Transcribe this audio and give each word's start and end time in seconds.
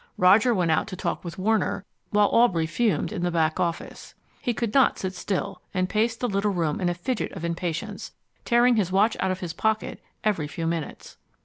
Roger 0.17 0.51
went 0.51 0.71
out 0.71 0.87
to 0.87 0.95
talk 0.95 1.23
with 1.23 1.37
Warner, 1.37 1.85
while 2.09 2.29
Aubrey 2.31 2.65
fumed 2.65 3.11
in 3.11 3.21
the 3.21 3.29
back 3.29 3.59
office. 3.59 4.15
He 4.41 4.51
could 4.51 4.73
not 4.73 4.97
sit 4.97 5.13
still, 5.13 5.61
and 5.75 5.87
paced 5.87 6.21
the 6.21 6.27
little 6.27 6.49
room 6.49 6.81
in 6.81 6.89
a 6.89 6.95
fidget 6.95 7.31
of 7.33 7.45
impatience, 7.45 8.11
tearing 8.43 8.77
his 8.77 8.91
watch 8.91 9.15
out 9.19 9.29
of 9.29 9.41
his 9.41 9.53
pocket 9.53 10.01
every 10.23 10.47
few 10.47 10.65
minutes. 10.65 11.17